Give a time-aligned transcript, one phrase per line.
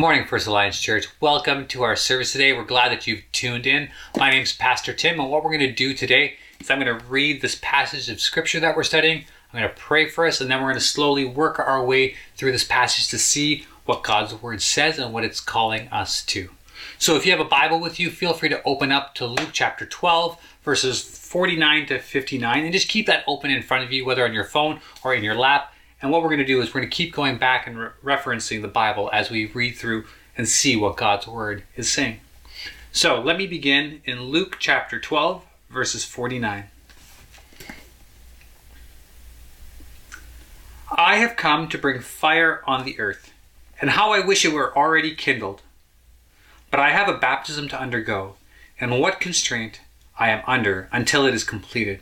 [0.00, 1.08] Good morning, First Alliance Church.
[1.20, 2.54] Welcome to our service today.
[2.54, 3.90] We're glad that you've tuned in.
[4.16, 6.98] My name is Pastor Tim, and what we're going to do today is I'm going
[6.98, 9.26] to read this passage of scripture that we're studying.
[9.52, 12.14] I'm going to pray for us, and then we're going to slowly work our way
[12.34, 16.48] through this passage to see what God's Word says and what it's calling us to.
[16.96, 19.50] So if you have a Bible with you, feel free to open up to Luke
[19.52, 24.06] chapter 12, verses 49 to 59, and just keep that open in front of you,
[24.06, 25.74] whether on your phone or in your lap.
[26.02, 27.90] And what we're going to do is we're going to keep going back and re-
[28.02, 30.04] referencing the Bible as we read through
[30.36, 32.20] and see what God's Word is saying.
[32.92, 36.64] So let me begin in Luke chapter 12, verses 49.
[40.90, 43.32] I have come to bring fire on the earth,
[43.80, 45.62] and how I wish it were already kindled.
[46.70, 48.34] But I have a baptism to undergo,
[48.80, 49.80] and what constraint
[50.18, 52.00] I am under until it is completed.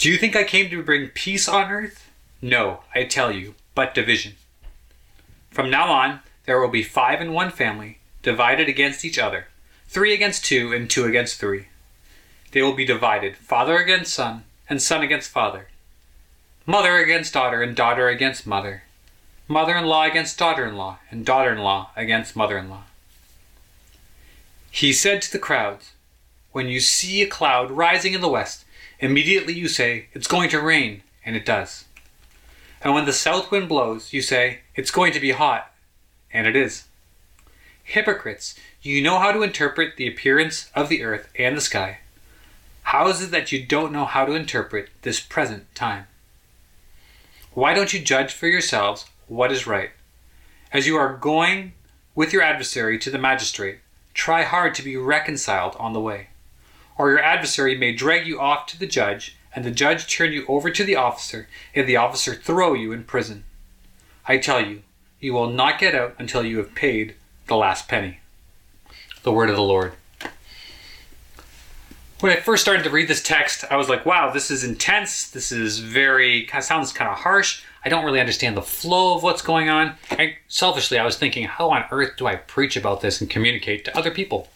[0.00, 2.10] Do you think I came to bring peace on earth?
[2.40, 4.36] No, I tell you, but division.
[5.50, 9.48] From now on, there will be five in one family, divided against each other,
[9.88, 11.66] three against two, and two against three.
[12.52, 15.68] They will be divided, father against son, and son against father,
[16.64, 18.84] mother against daughter, and daughter against mother,
[19.48, 22.84] mother in law against daughter in law, and daughter in law against mother in law.
[24.70, 25.92] He said to the crowds,
[26.52, 28.64] When you see a cloud rising in the west,
[29.00, 31.86] Immediately you say, It's going to rain, and it does.
[32.82, 35.72] And when the south wind blows, you say, It's going to be hot,
[36.32, 36.84] and it is.
[37.82, 41.98] Hypocrites, you know how to interpret the appearance of the earth and the sky.
[42.82, 46.06] How is it that you don't know how to interpret this present time?
[47.52, 49.90] Why don't you judge for yourselves what is right?
[50.72, 51.72] As you are going
[52.14, 53.78] with your adversary to the magistrate,
[54.12, 56.29] try hard to be reconciled on the way
[57.00, 60.44] or your adversary may drag you off to the judge, and the judge turn you
[60.46, 63.42] over to the officer, and the officer throw you in prison.
[64.28, 64.82] I tell you,
[65.18, 67.14] you will not get out until you have paid
[67.46, 68.18] the last penny.
[69.22, 69.94] The word of the Lord.
[72.20, 75.30] When I first started to read this text, I was like, wow, this is intense.
[75.30, 77.62] This is very, sounds kind of harsh.
[77.82, 79.94] I don't really understand the flow of what's going on.
[80.10, 83.86] And selfishly, I was thinking, how on earth do I preach about this and communicate
[83.86, 84.48] to other people?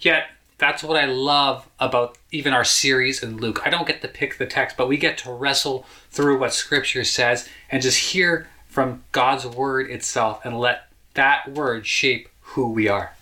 [0.00, 0.28] Yet,
[0.60, 3.62] that's what I love about even our series in Luke.
[3.64, 7.02] I don't get to pick the text, but we get to wrestle through what Scripture
[7.02, 12.88] says and just hear from God's Word itself and let that Word shape who we
[12.88, 13.16] are.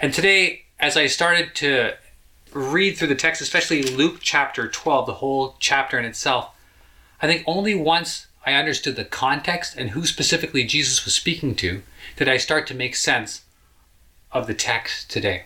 [0.00, 1.94] And today, as I started to
[2.52, 6.50] read through the text, especially Luke chapter 12, the whole chapter in itself,
[7.22, 11.82] I think only once I understood the context and who specifically Jesus was speaking to
[12.16, 13.42] did I start to make sense
[14.32, 15.44] of the text today.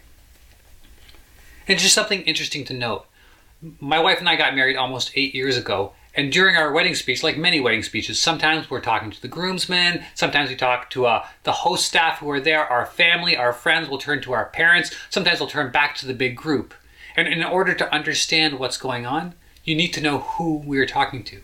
[1.68, 3.06] And just something interesting to note.
[3.80, 7.22] My wife and I got married almost eight years ago, and during our wedding speech,
[7.22, 11.26] like many wedding speeches, sometimes we're talking to the groomsmen, sometimes we talk to uh,
[11.42, 14.94] the host staff who are there, our family, our friends, we'll turn to our parents,
[15.10, 16.72] sometimes we'll turn back to the big group.
[17.16, 19.34] And in order to understand what's going on,
[19.64, 21.40] you need to know who we're talking to.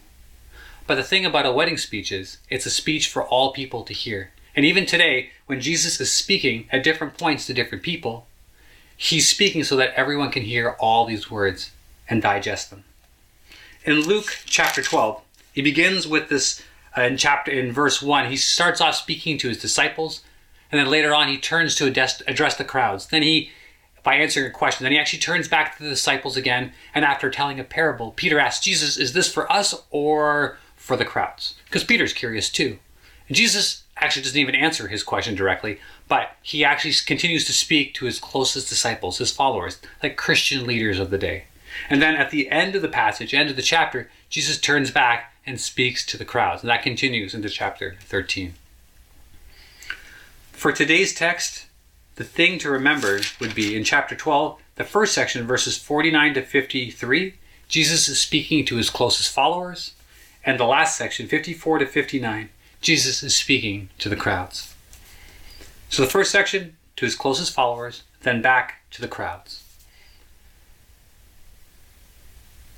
[0.87, 3.93] But the thing about a wedding speech is, it's a speech for all people to
[3.93, 4.31] hear.
[4.55, 8.27] And even today, when Jesus is speaking at different points to different people,
[9.03, 11.73] He's speaking so that everyone can hear all these words
[12.09, 12.85] and digest them.
[13.85, 15.21] In Luke chapter 12,
[15.53, 16.63] he begins with this
[16.97, 18.31] uh, in chapter in verse 1.
[18.31, 20.23] He starts off speaking to his disciples,
[20.71, 23.09] and then later on he turns to address, address the crowds.
[23.09, 23.51] Then he
[24.05, 24.85] by answering a question.
[24.85, 28.39] Then he actually turns back to the disciples again, and after telling a parable, Peter
[28.39, 31.57] asks Jesus, Is this for us or for the crowds?
[31.65, 32.79] Because Peter's curious too.
[33.27, 37.95] And Jesus actually doesn't even answer his question directly, but he actually continues to speak
[37.95, 41.45] to his closest disciples, his followers, like Christian leaders of the day.
[41.89, 45.33] And then at the end of the passage, end of the chapter, Jesus turns back
[45.47, 46.63] and speaks to the crowds.
[46.63, 48.55] And that continues into chapter 13.
[50.51, 51.67] For today's text,
[52.17, 56.43] the thing to remember would be in chapter 12, the first section, verses 49 to
[56.43, 57.35] 53,
[57.69, 59.95] Jesus is speaking to his closest followers.
[60.45, 62.49] And the last section, 54 to 59,
[62.83, 64.75] Jesus is speaking to the crowds.
[65.89, 69.63] So the first section to his closest followers, then back to the crowds.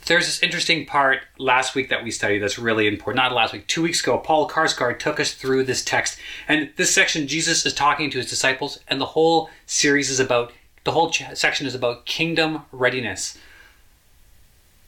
[0.05, 3.17] There's this interesting part last week that we studied that's really important.
[3.17, 6.19] Not last week, two weeks ago, Paul Karsgaard took us through this text.
[6.47, 10.53] And this section, Jesus is talking to his disciples, and the whole series is about,
[10.85, 13.39] the whole section is about kingdom readiness.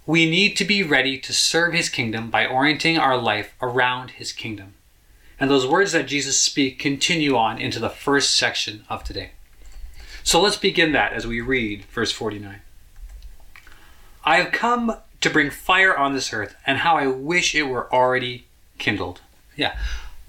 [0.04, 4.32] We need to be ready to serve his kingdom by orienting our life around his
[4.32, 4.74] kingdom.
[5.38, 9.32] And those words that Jesus speak continue on into the first section of today.
[10.22, 12.60] So let's begin that as we read verse 49.
[14.24, 17.92] I have come to bring fire on this earth, and how I wish it were
[17.92, 18.46] already
[18.78, 19.20] kindled.
[19.56, 19.78] Yeah.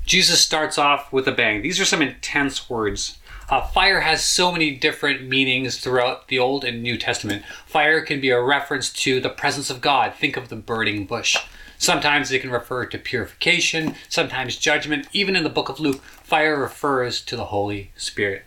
[0.05, 1.61] Jesus starts off with a bang.
[1.61, 3.17] These are some intense words.
[3.49, 7.43] Uh, fire has so many different meanings throughout the Old and New Testament.
[7.65, 10.13] Fire can be a reference to the presence of God.
[10.13, 11.37] Think of the burning bush.
[11.77, 15.07] Sometimes it can refer to purification, sometimes judgment.
[15.13, 18.43] Even in the book of Luke, fire refers to the Holy Spirit.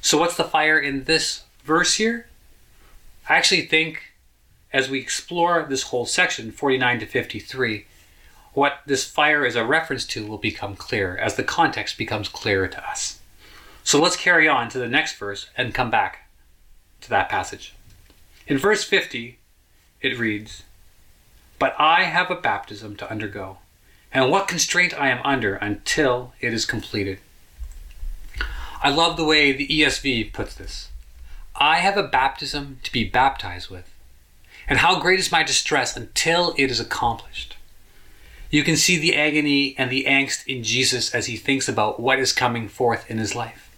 [0.00, 2.28] So, what's the fire in this verse here?
[3.28, 4.14] I actually think
[4.72, 7.86] as we explore this whole section, 49 to 53,
[8.52, 12.68] what this fire is a reference to will become clear as the context becomes clearer
[12.68, 13.20] to us.
[13.84, 16.28] So let's carry on to the next verse and come back
[17.00, 17.74] to that passage.
[18.46, 19.38] In verse 50,
[20.00, 20.64] it reads,
[21.60, 23.58] But I have a baptism to undergo,
[24.12, 27.20] and what constraint I am under until it is completed.
[28.82, 30.88] I love the way the ESV puts this.
[31.54, 33.94] I have a baptism to be baptized with,
[34.66, 37.58] and how great is my distress until it is accomplished.
[38.48, 42.18] You can see the agony and the angst in Jesus as he thinks about what
[42.18, 43.70] is coming forth in his life.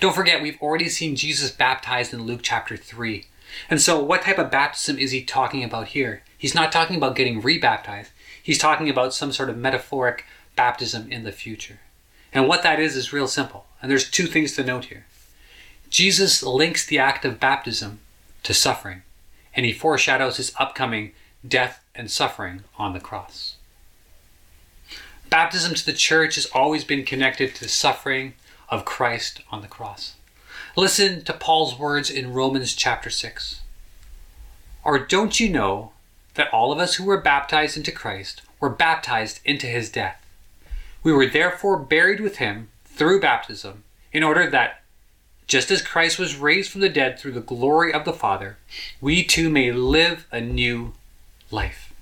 [0.00, 3.26] Don't forget, we've already seen Jesus baptized in Luke chapter 3.
[3.70, 6.24] And so, what type of baptism is he talking about here?
[6.38, 8.10] He's not talking about getting rebaptized,
[8.42, 10.24] he's talking about some sort of metaphoric
[10.54, 11.80] baptism in the future.
[12.32, 13.66] And what that is is real simple.
[13.80, 15.06] And there's two things to note here.
[15.88, 18.00] Jesus links the act of baptism
[18.42, 19.02] to suffering,
[19.54, 21.12] and he foreshadows his upcoming
[21.46, 23.56] death and suffering on the cross.
[25.30, 28.34] Baptism to the church has always been connected to the suffering
[28.68, 30.14] of Christ on the cross.
[30.76, 33.60] Listen to Paul's words in Romans chapter 6.
[34.84, 35.92] Or don't you know
[36.36, 40.24] that all of us who were baptized into Christ were baptized into his death?
[41.02, 44.82] We were therefore buried with him through baptism, in order that,
[45.46, 48.56] just as Christ was raised from the dead through the glory of the Father,
[49.00, 50.94] we too may live a new
[51.50, 51.92] life.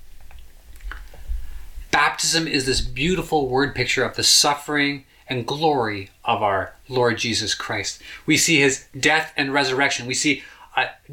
[1.90, 7.54] Baptism is this beautiful word picture of the suffering and glory of our Lord Jesus
[7.54, 8.00] Christ.
[8.26, 10.06] We see his death and resurrection.
[10.06, 10.42] We see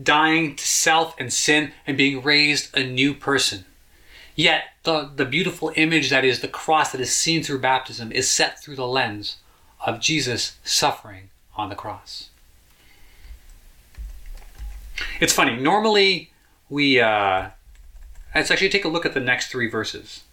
[0.02, 3.66] dying to self and sin and being raised a new person.
[4.36, 8.30] Yet, the, the beautiful image that is the cross that is seen through baptism is
[8.30, 9.38] set through the lens
[9.86, 12.30] of Jesus suffering on the cross.
[15.19, 16.31] It's funny, normally
[16.69, 17.50] we, uh,
[18.34, 20.24] let's actually take a look at the next three verses.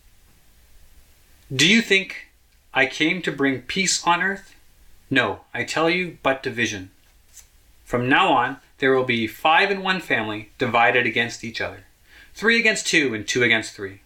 [1.55, 2.29] Do you think
[2.73, 4.55] I came to bring peace on earth?
[5.11, 6.91] No, I tell you, but division.
[7.85, 11.85] From now on, there will be five in one family divided against each other,
[12.35, 14.01] three against two, and two against three.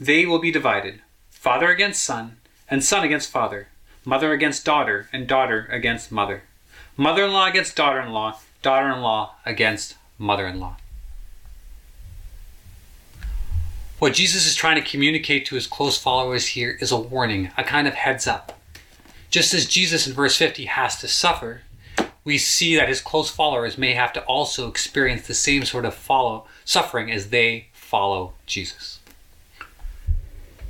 [0.00, 2.36] They will be divided father against son,
[2.68, 3.68] and son against father,
[4.04, 6.42] mother against daughter, and daughter against mother,
[6.96, 10.76] mother in law against daughter in law, daughter in law against mother in law.
[13.98, 17.64] What Jesus is trying to communicate to his close followers here is a warning, a
[17.64, 18.58] kind of heads up.
[19.30, 21.62] Just as Jesus in verse 50 has to suffer,
[22.24, 25.94] we see that his close followers may have to also experience the same sort of
[25.94, 29.00] follow suffering as they follow Jesus.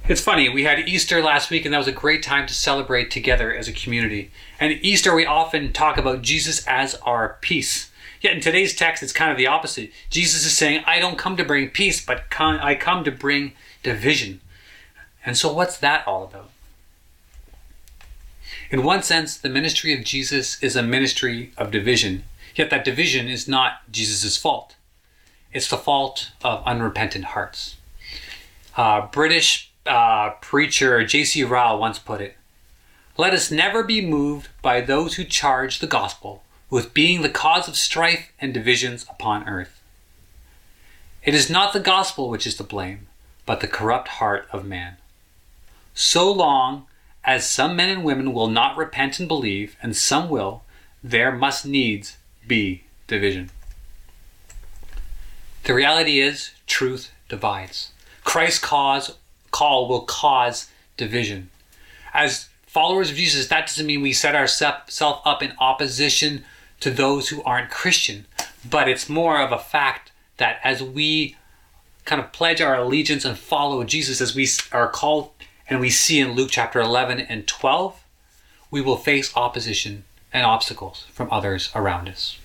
[0.09, 3.11] It's funny, we had Easter last week and that was a great time to celebrate
[3.11, 4.31] together as a community.
[4.59, 7.91] And Easter we often talk about Jesus as our peace.
[8.21, 9.93] Yet in today's text, it's kind of the opposite.
[10.11, 13.53] Jesus is saying, I don't come to bring peace, but I come to bring
[13.83, 14.41] division.
[15.25, 16.51] And so, what's that all about?
[18.71, 22.23] In one sense, the ministry of Jesus is a ministry of division,
[22.55, 24.77] yet that division is not Jesus' fault.
[25.53, 27.77] It's the fault of unrepentant hearts.
[28.77, 31.43] Uh, British uh, preacher J.C.
[31.43, 32.37] Ryle once put it
[33.17, 37.67] Let us never be moved by those who charge the gospel with being the cause
[37.67, 39.83] of strife and divisions upon earth.
[41.25, 43.09] It is not the gospel which is to blame,
[43.47, 44.97] but the corrupt heart of man.
[45.93, 46.87] So long
[47.25, 50.63] as some men and women will not repent and believe, and some will,
[51.03, 53.51] there must needs be division.
[55.65, 57.93] The reality is, truth divides.
[58.25, 59.17] Christ's cause
[59.51, 61.51] call will cause division.
[62.15, 66.45] As followers of Jesus, that doesn't mean we set ourselves up in opposition
[66.81, 68.27] to those who aren't Christian.
[68.69, 71.37] But it's more of a fact that as we
[72.05, 75.31] kind of pledge our allegiance and follow Jesus as we are called
[75.71, 78.03] and we see in Luke chapter 11 and 12,
[78.73, 82.39] we will face opposition and obstacles from others around us.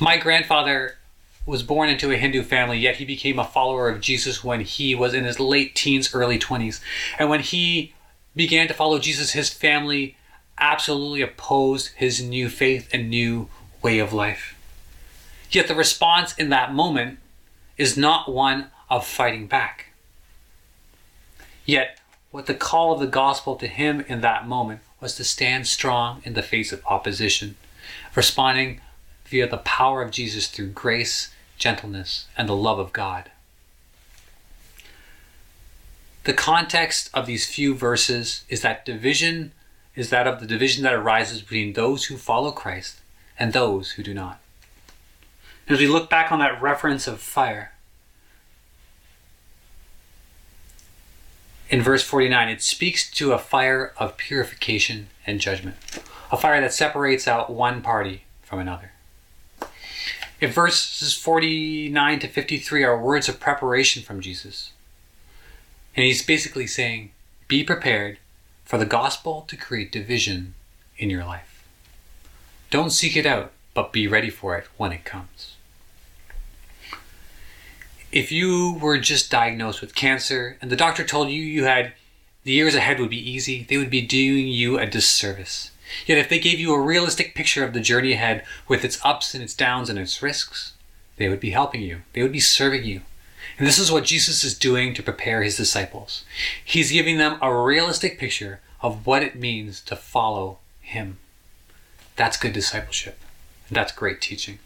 [0.00, 0.98] My grandfather
[1.46, 4.94] was born into a Hindu family, yet he became a follower of Jesus when he
[4.94, 6.80] was in his late teens, early 20s.
[7.18, 7.94] And when he
[8.36, 10.16] began to follow Jesus, his family
[10.58, 13.48] absolutely opposed his new faith and new
[13.82, 14.54] way of life.
[15.50, 17.18] Yet the response in that moment
[17.76, 19.93] is not one of fighting back.
[21.64, 21.98] Yet,
[22.30, 26.20] what the call of the gospel to him in that moment was to stand strong
[26.24, 27.56] in the face of opposition,
[28.14, 28.80] responding
[29.26, 33.30] via the power of Jesus through grace, gentleness, and the love of God.
[36.24, 39.52] The context of these few verses is that division
[39.94, 43.00] is that of the division that arises between those who follow Christ
[43.38, 44.40] and those who do not.
[45.68, 47.73] As we look back on that reference of fire,
[51.68, 55.76] in verse 49, it speaks to a fire of purification and judgment,
[56.30, 58.92] a fire that separates out one party from another.
[60.40, 64.72] If verses 49 to 53 are words of preparation from Jesus,
[65.96, 67.12] and he's basically saying,
[67.48, 68.18] be prepared
[68.64, 70.54] for the gospel to create division
[70.98, 71.64] in your life.
[72.70, 75.53] Don't seek it out, but be ready for it when it comes.
[78.14, 81.94] If you were just diagnosed with cancer and the doctor told you you had
[82.44, 85.72] the years ahead would be easy, they would be doing you a disservice.
[86.06, 89.34] Yet if they gave you a realistic picture of the journey ahead with its ups
[89.34, 90.74] and its downs and its risks,
[91.16, 92.02] they would be helping you.
[92.12, 93.00] They would be serving you.
[93.58, 96.24] And this is what Jesus is doing to prepare his disciples.
[96.64, 101.18] He's giving them a realistic picture of what it means to follow him.
[102.14, 103.18] That's good discipleship.
[103.72, 104.60] That's great teaching.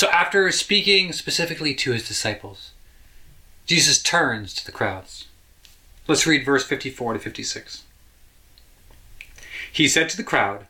[0.00, 2.70] So, after speaking specifically to his disciples,
[3.66, 5.26] Jesus turns to the crowds.
[6.08, 7.82] Let's read verse 54 to 56.
[9.70, 10.68] He said to the crowd,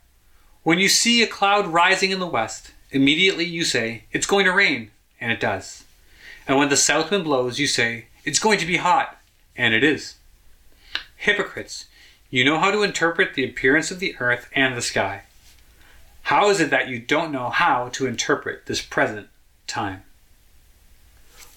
[0.65, 4.53] When you see a cloud rising in the west, immediately you say, It's going to
[4.53, 5.85] rain and it does.
[6.49, 9.17] And when the south wind blows, you say, It's going to be hot,
[9.57, 10.17] and it is.
[11.15, 11.87] Hypocrites,
[12.31, 15.23] you know how to interpret the appearance of the earth and the sky.
[16.31, 19.27] How is it that you don't know how to interpret this present
[19.67, 20.05] time?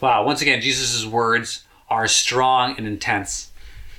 [0.02, 3.52] Wow, once again, Jesus' words are strong and intense.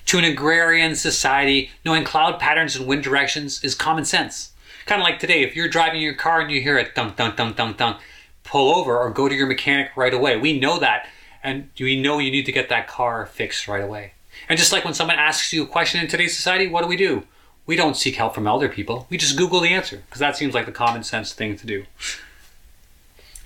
[0.07, 4.50] To an agrarian society, knowing cloud patterns and wind directions is common sense.
[4.85, 7.37] Kind of like today, if you're driving your car and you hear it dunk, dunk,
[7.37, 7.99] dunk, dunk, dunk,
[8.43, 10.37] pull over or go to your mechanic right away.
[10.37, 11.07] We know that,
[11.45, 14.14] and we know you need to get that car fixed right away.
[14.49, 16.97] And just like when someone asks you a question in today's society, what do we
[16.97, 17.23] do?
[17.66, 19.06] We don't seek help from elder people.
[19.09, 21.85] We just Google the answer because that seems like the common sense thing to do.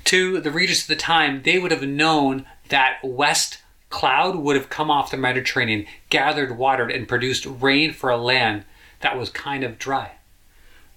[0.05, 3.59] To the readers of the time, they would have known that west
[3.91, 8.65] cloud would have come off the Mediterranean, gathered, watered, and produced rain for a land
[9.01, 10.13] that was kind of dry.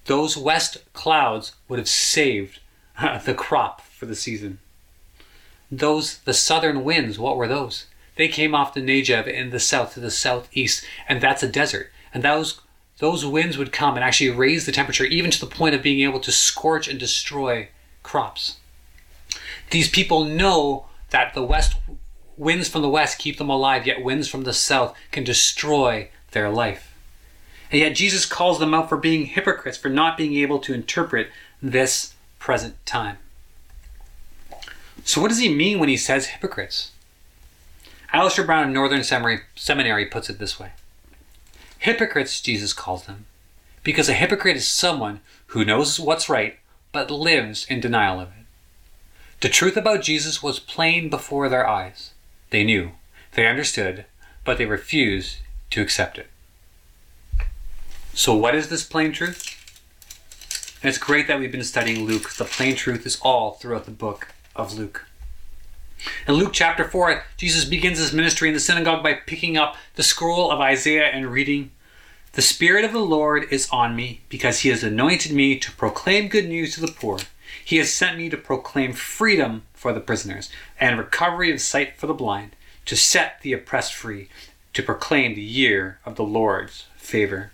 [0.05, 2.59] Those west clouds would have saved
[2.97, 4.59] uh, the crop for the season.
[5.71, 7.85] Those, the southern winds, what were those?
[8.15, 11.91] They came off the Negev in the south to the southeast, and that's a desert.
[12.13, 12.59] And those
[13.01, 16.07] those winds would come and actually raise the temperature even to the point of being
[16.07, 17.67] able to scorch and destroy
[18.03, 18.57] crops.
[19.71, 21.77] These people know that the west
[22.37, 26.51] winds from the west keep them alive, yet winds from the south can destroy their
[26.51, 26.95] life.
[27.71, 31.29] And yet Jesus calls them out for being hypocrites, for not being able to interpret
[31.59, 33.17] this present time.
[35.05, 36.91] So, what does he mean when he says hypocrites?
[38.13, 40.73] Alistair Brown of Northern Seminary puts it this way
[41.81, 43.25] Hypocrites, Jesus calls them,
[43.83, 46.59] because a hypocrite is someone who knows what's right
[46.91, 48.45] but lives in denial of it.
[49.39, 52.11] The truth about Jesus was plain before their eyes.
[52.51, 52.91] They knew,
[53.31, 54.05] they understood,
[54.45, 55.37] but they refused
[55.71, 56.27] to accept it.
[58.13, 59.57] So, what is this plain truth?
[60.83, 62.29] It's great that we've been studying Luke.
[62.33, 65.07] The plain truth is all throughout the book of Luke.
[66.27, 70.03] In Luke chapter 4, Jesus begins his ministry in the synagogue by picking up the
[70.03, 71.71] scroll of Isaiah and reading,
[72.33, 76.27] The Spirit of the Lord is on me, because he has anointed me to proclaim
[76.27, 77.19] good news to the poor.
[77.63, 82.07] He has sent me to proclaim freedom for the prisoners and recovery of sight for
[82.07, 82.55] the blind,
[82.85, 84.29] to set the oppressed free,
[84.73, 87.51] to proclaim the year of the Lord's favor.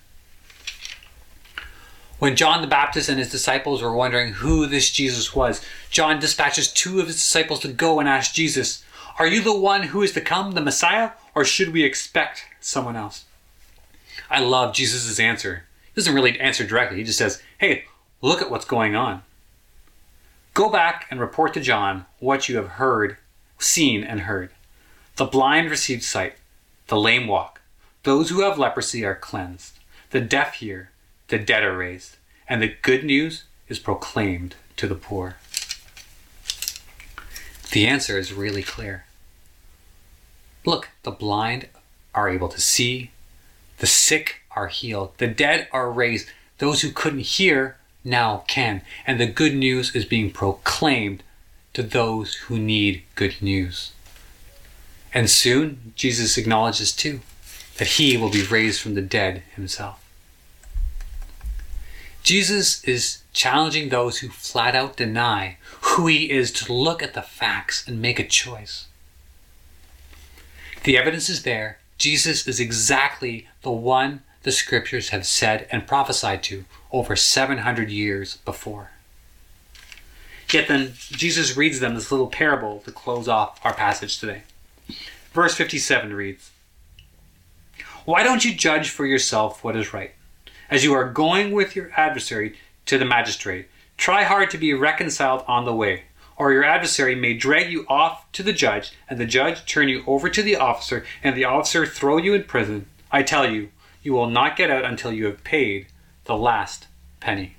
[2.19, 6.71] When John the Baptist and his disciples were wondering who this Jesus was, John dispatches
[6.71, 8.83] two of his disciples to go and ask Jesus,
[9.19, 12.95] Are you the one who is to come, the Messiah, or should we expect someone
[12.95, 13.25] else?
[14.31, 15.65] I love Jesus' answer.
[15.93, 17.85] He doesn't really answer directly, he just says, Hey,
[18.21, 19.21] look at what's going on.
[20.55, 23.17] Go back and report to John what you have heard,
[23.59, 24.49] seen, and heard.
[25.17, 26.33] The blind receive sight,
[26.87, 27.61] the lame walk,
[28.01, 29.77] those who have leprosy are cleansed,
[30.09, 30.89] the deaf hear
[31.27, 32.17] the dead are raised,
[32.47, 35.37] and the good news is proclaimed to the poor.
[37.71, 39.05] The answer is really clear.
[40.65, 41.67] Look, the blind
[42.15, 43.11] are able to see,
[43.79, 49.19] the sick are healed, the dead are raised, those who couldn't hear now can, and
[49.19, 51.23] the good news is being proclaimed
[51.73, 53.91] to those who need good news.
[55.13, 57.19] And soon, Jesus acknowledges too
[57.77, 60.03] that he will be raised from the dead himself.
[62.27, 67.21] Jesus is challenging those who flat out deny who he is to look at the
[67.21, 68.87] facts and make a choice.
[70.83, 71.79] The evidence is there.
[71.97, 78.35] Jesus is exactly the one the scriptures have said and prophesied to over 700 years
[78.43, 78.91] before.
[80.51, 84.41] Yet then, Jesus reads them this little parable to close off our passage today.
[85.31, 86.51] Verse 57 reads
[88.03, 90.11] Why don't you judge for yourself what is right?
[90.69, 92.57] As you are going with your adversary
[92.87, 96.03] to the magistrate, try hard to be reconciled on the way,
[96.35, 100.03] or your adversary may drag you off to the judge, and the judge turn you
[100.05, 102.85] over to the officer, and the officer throw you in prison.
[103.11, 103.69] I tell you,
[104.03, 105.87] you will not get out until you have paid
[106.25, 106.87] the last
[107.19, 107.55] penny.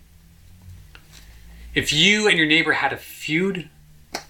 [1.75, 3.69] If you and your neighbor had a feud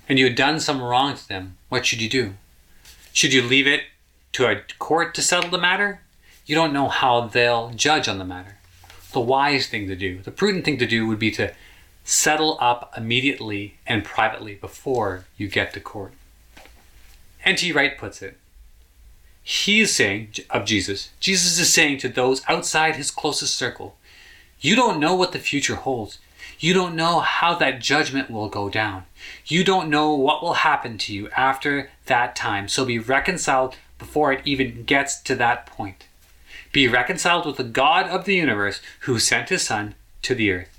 [0.08, 2.34] and you had done some wrong to them, what should you do?
[3.12, 3.82] Should you leave it
[4.32, 6.00] to a court to settle the matter?
[6.46, 8.57] You don't know how they'll judge on the matter.
[9.18, 11.52] The wise thing to do, the prudent thing to do would be to
[12.04, 16.12] settle up immediately and privately before you get to court.
[17.44, 17.72] N.T.
[17.72, 18.36] Wright puts it.
[19.42, 23.96] He is saying of Jesus, Jesus is saying to those outside his closest circle,
[24.60, 26.20] you don't know what the future holds.
[26.60, 29.02] You don't know how that judgment will go down.
[29.46, 32.68] You don't know what will happen to you after that time.
[32.68, 36.06] So be reconciled before it even gets to that point.
[36.72, 40.78] Be reconciled with the God of the universe who sent his Son to the earth.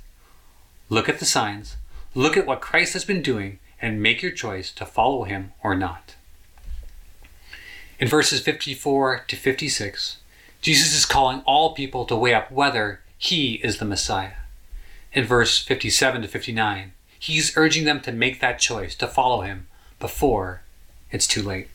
[0.89, 1.77] Look at the signs,
[2.15, 5.75] look at what Christ has been doing, and make your choice to follow him or
[5.75, 6.15] not.
[7.99, 10.17] In verses 54 to 56,
[10.61, 14.33] Jesus is calling all people to weigh up whether he is the Messiah
[15.13, 16.93] in verse 57 to 59.
[17.17, 19.67] He's urging them to make that choice, to follow him
[19.99, 20.61] before
[21.11, 21.67] it's too late.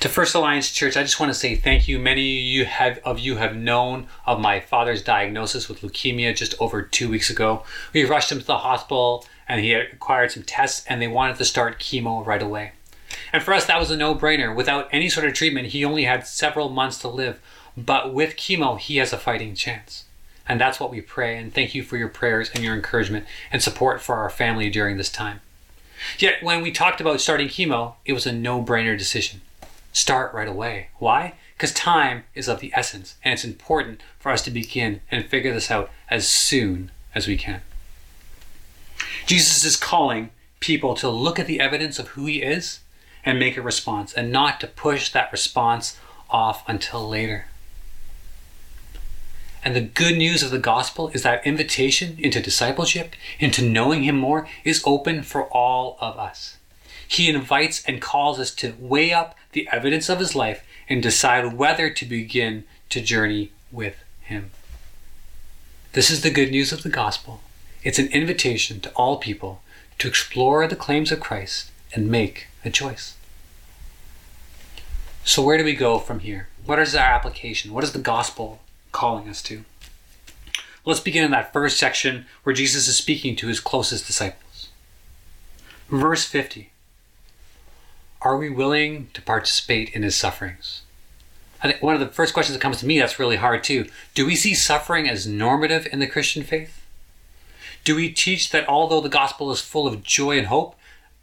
[0.00, 1.98] To First Alliance Church, I just want to say thank you.
[1.98, 6.54] Many of you have, of you have known of my father's diagnosis with leukemia just
[6.58, 7.64] over two weeks ago.
[7.92, 11.44] We rushed him to the hospital and he acquired some tests and they wanted to
[11.44, 12.72] start chemo right away.
[13.30, 14.56] And for us, that was a no brainer.
[14.56, 17.38] Without any sort of treatment, he only had several months to live.
[17.76, 20.06] But with chemo, he has a fighting chance.
[20.48, 21.36] And that's what we pray.
[21.36, 24.96] And thank you for your prayers and your encouragement and support for our family during
[24.96, 25.42] this time.
[26.18, 29.42] Yet, when we talked about starting chemo, it was a no brainer decision.
[29.92, 30.88] Start right away.
[30.98, 31.34] Why?
[31.54, 35.52] Because time is of the essence, and it's important for us to begin and figure
[35.52, 37.62] this out as soon as we can.
[39.26, 42.80] Jesus is calling people to look at the evidence of who he is
[43.24, 45.98] and make a response, and not to push that response
[46.30, 47.46] off until later.
[49.62, 54.16] And the good news of the gospel is that invitation into discipleship, into knowing Him
[54.16, 56.56] more, is open for all of us.
[57.06, 61.56] He invites and calls us to weigh up the evidence of His life and decide
[61.56, 64.50] whether to begin to journey with Him.
[65.92, 67.40] This is the good news of the gospel.
[67.82, 69.62] It's an invitation to all people
[69.98, 73.16] to explore the claims of Christ and make a choice.
[75.24, 76.48] So, where do we go from here?
[76.64, 77.72] What is our application?
[77.72, 78.60] What is the gospel
[78.92, 79.64] calling us to.
[80.84, 84.68] Let's begin in that first section where Jesus is speaking to his closest disciples.
[85.88, 86.70] Verse 50
[88.22, 90.82] Are we willing to participate in his sufferings?
[91.62, 93.86] I think one of the first questions that comes to me that's really hard too.
[94.14, 96.84] Do we see suffering as normative in the Christian faith?
[97.82, 100.74] Do we teach that although the gospel is full of joy and hope,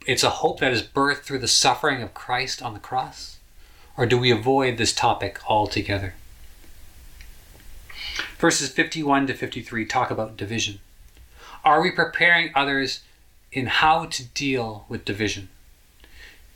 [0.06, 3.38] it's a hope that is birthed through the suffering of Christ on the cross?
[3.96, 6.14] Or do we avoid this topic altogether?
[8.38, 10.80] Verses 51 to 53 talk about division.
[11.64, 13.02] Are we preparing others
[13.52, 15.48] in how to deal with division?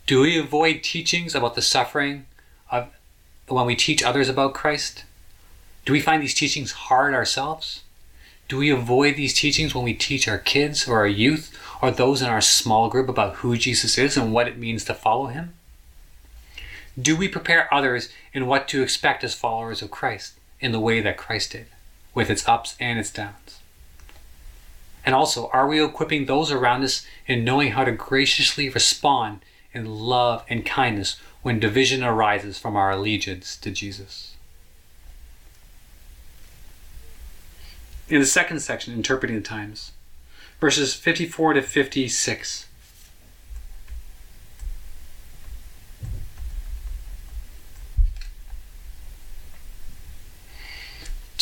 [0.05, 2.25] Do we avoid teachings about the suffering
[2.71, 2.89] of
[3.47, 5.03] when we teach others about Christ?
[5.85, 7.83] Do we find these teachings hard ourselves?
[8.47, 12.21] Do we avoid these teachings when we teach our kids or our youth or those
[12.21, 15.53] in our small group about who Jesus is and what it means to follow him?
[17.01, 20.33] Do we prepare others in what to expect as followers of Christ?
[20.63, 21.65] in the way that Christ did,
[22.15, 23.59] with its ups and its downs?
[25.05, 29.41] And also, are we equipping those around us in knowing how to graciously respond
[29.73, 34.35] in love and kindness when division arises from our allegiance to Jesus?
[38.09, 39.93] In the second section, Interpreting the Times,
[40.59, 42.67] verses 54 to 56.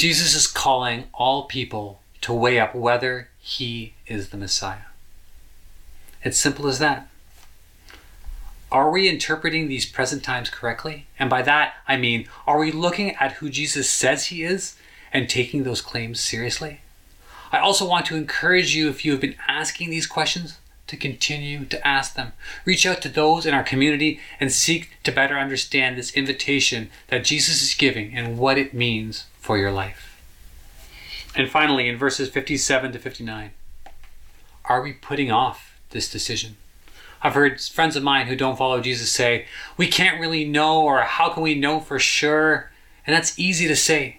[0.02, 4.90] Jesus is calling all people to weigh up whether he is the Messiah.
[6.24, 7.11] It's simple as that.
[8.72, 11.08] Are we interpreting these present times correctly?
[11.20, 14.78] And by that, I mean, are we looking at who Jesus says he is
[15.12, 16.80] and taking those claims seriously?
[17.52, 20.58] I also want to encourage you, if you have been asking these questions,
[20.88, 22.32] to continue to ask them.
[22.66, 27.26] Reach out to those in our community and seek to better understand this invitation that
[27.26, 30.22] Jesus is giving and what it means for your life.
[31.36, 33.52] And finally, in verses 57 to 59,
[34.66, 36.58] are we putting off this decision?
[37.24, 39.46] I've heard friends of mine who don't follow Jesus say,
[39.78, 42.72] We can't really know, or how can we know for sure?
[43.06, 44.18] And that's easy to say.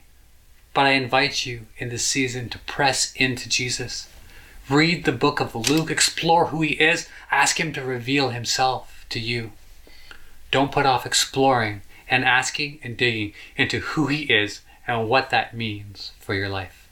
[0.75, 4.09] But I invite you in this season to press into Jesus.
[4.71, 9.19] Read the book of Luke, explore who he is, ask him to reveal himself to
[9.19, 9.51] you.
[10.51, 15.57] Don't put off exploring and asking and digging into who he is and what that
[15.57, 16.89] means for your life.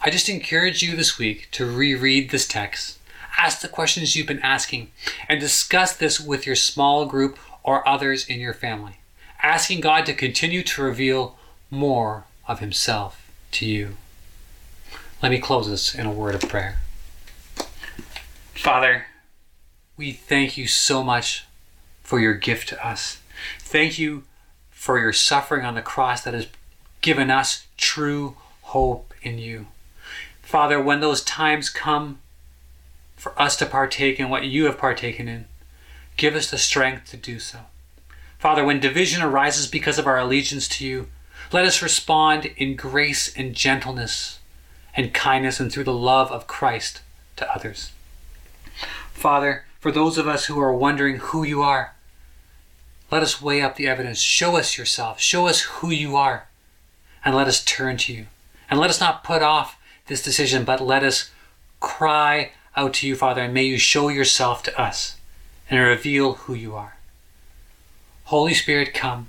[0.00, 2.97] I just encourage you this week to reread this text
[3.38, 4.90] ask the questions you've been asking,
[5.28, 8.98] and discuss this with your small group or others in your family,
[9.42, 11.38] asking God to continue to reveal
[11.70, 13.96] more of Himself to you.
[15.22, 16.80] Let me close this in a word of prayer.
[18.54, 19.06] Father,
[19.96, 21.44] we thank you so much
[22.02, 23.20] for your gift to us.
[23.58, 24.24] Thank you
[24.70, 26.46] for your suffering on the cross that has
[27.00, 29.66] given us true hope in you.
[30.42, 32.18] Father, when those times come
[33.18, 35.44] for us to partake in what you have partaken in.
[36.16, 37.58] Give us the strength to do so.
[38.38, 41.08] Father, when division arises because of our allegiance to you,
[41.52, 44.38] let us respond in grace and gentleness
[44.94, 47.00] and kindness and through the love of Christ
[47.36, 47.92] to others.
[49.12, 51.94] Father, for those of us who are wondering who you are,
[53.10, 54.20] let us weigh up the evidence.
[54.20, 55.20] Show us yourself.
[55.20, 56.48] Show us who you are.
[57.24, 58.26] And let us turn to you.
[58.70, 61.30] And let us not put off this decision, but let us
[61.80, 65.16] cry out to you, Father, and may you show yourself to us
[65.68, 66.96] and reveal who you are.
[68.26, 69.28] Holy Spirit, come.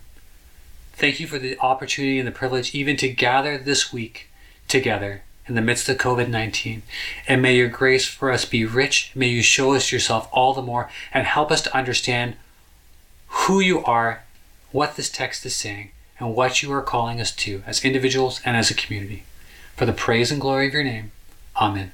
[0.93, 4.29] Thank you for the opportunity and the privilege even to gather this week
[4.67, 6.83] together in the midst of COVID 19.
[7.27, 9.11] And may your grace for us be rich.
[9.15, 12.35] May you show us yourself all the more and help us to understand
[13.27, 14.23] who you are,
[14.71, 18.55] what this text is saying, and what you are calling us to as individuals and
[18.55, 19.23] as a community.
[19.75, 21.11] For the praise and glory of your name.
[21.59, 21.93] Amen.